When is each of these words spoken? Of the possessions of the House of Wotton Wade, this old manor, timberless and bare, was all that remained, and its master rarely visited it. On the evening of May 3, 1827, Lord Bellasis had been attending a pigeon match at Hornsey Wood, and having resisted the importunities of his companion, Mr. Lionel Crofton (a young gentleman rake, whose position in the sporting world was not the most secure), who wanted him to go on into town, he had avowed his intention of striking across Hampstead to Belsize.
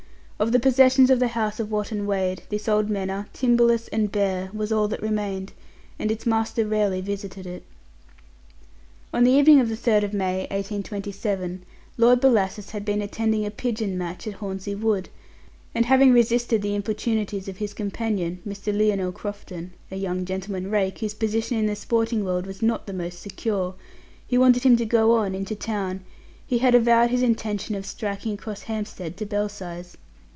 Of 0.41 0.51
the 0.51 0.59
possessions 0.59 1.11
of 1.11 1.19
the 1.19 1.27
House 1.27 1.59
of 1.59 1.69
Wotton 1.69 2.07
Wade, 2.07 2.41
this 2.49 2.67
old 2.67 2.89
manor, 2.89 3.27
timberless 3.31 3.87
and 3.89 4.11
bare, 4.11 4.49
was 4.53 4.71
all 4.71 4.87
that 4.87 4.99
remained, 4.99 5.53
and 5.99 6.09
its 6.09 6.25
master 6.25 6.65
rarely 6.65 6.99
visited 6.99 7.45
it. 7.45 7.61
On 9.13 9.23
the 9.23 9.29
evening 9.29 9.59
of 9.59 9.67
May 9.67 9.75
3, 10.47 10.47
1827, 10.49 11.61
Lord 11.95 12.19
Bellasis 12.21 12.71
had 12.71 12.83
been 12.83 13.03
attending 13.03 13.45
a 13.45 13.51
pigeon 13.51 13.99
match 13.99 14.25
at 14.25 14.33
Hornsey 14.33 14.73
Wood, 14.73 15.09
and 15.75 15.85
having 15.85 16.11
resisted 16.11 16.63
the 16.63 16.73
importunities 16.73 17.47
of 17.47 17.57
his 17.57 17.75
companion, 17.75 18.39
Mr. 18.43 18.75
Lionel 18.75 19.11
Crofton 19.11 19.73
(a 19.91 19.95
young 19.95 20.25
gentleman 20.25 20.71
rake, 20.71 20.97
whose 21.01 21.13
position 21.13 21.55
in 21.59 21.67
the 21.67 21.75
sporting 21.75 22.25
world 22.25 22.47
was 22.47 22.63
not 22.63 22.87
the 22.87 22.93
most 22.93 23.19
secure), 23.19 23.75
who 24.31 24.39
wanted 24.39 24.63
him 24.63 24.75
to 24.77 24.85
go 24.85 25.15
on 25.17 25.35
into 25.35 25.53
town, 25.53 25.99
he 26.47 26.57
had 26.57 26.73
avowed 26.73 27.11
his 27.11 27.21
intention 27.21 27.75
of 27.75 27.85
striking 27.85 28.33
across 28.33 28.63
Hampstead 28.63 29.15
to 29.17 29.25
Belsize. 29.27 29.97